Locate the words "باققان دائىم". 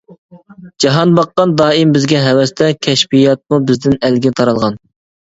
1.17-1.91